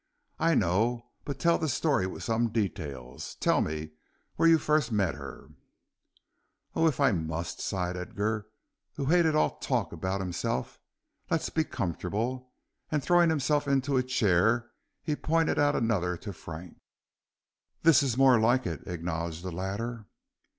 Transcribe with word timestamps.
"I 0.39 0.55
know, 0.55 1.11
but 1.25 1.37
tell 1.37 1.59
the 1.59 1.69
story 1.69 2.07
with 2.07 2.23
some 2.23 2.47
details; 2.49 3.35
tell 3.35 3.61
me 3.61 3.91
where 4.35 4.49
you 4.49 4.57
first 4.57 4.91
met 4.91 5.13
her." 5.13 5.49
"Oh, 6.75 6.87
if 6.87 6.99
I 6.99 7.11
must," 7.11 7.59
sighed 7.61 7.95
Edgar, 7.95 8.47
who 8.95 9.05
hated 9.05 9.35
all 9.35 9.57
talk 9.59 9.91
about 9.93 10.19
himself, 10.19 10.79
"let's 11.29 11.51
be 11.51 11.63
comfortable." 11.63 12.51
And 12.91 13.03
throwing 13.03 13.29
himself 13.29 13.67
into 13.67 13.95
a 13.95 14.01
chair, 14.01 14.71
he 15.03 15.15
pointed 15.15 15.59
out 15.59 15.75
another 15.75 16.17
to 16.17 16.33
Frank. 16.33 16.77
"This 17.83 18.01
is 18.01 18.17
more 18.17 18.39
like 18.39 18.65
it," 18.65 18.81
acknowledged 18.87 19.43
the 19.43 19.51
latter. 19.51 20.07